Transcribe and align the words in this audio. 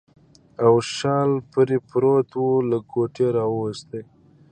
او 0.65 0.73
شال 0.95 1.31
پرې 1.51 1.77
پروت 1.89 2.29
و، 2.39 2.43
له 2.69 2.77
کوټې 2.91 3.27
راوایسته. 3.37 3.99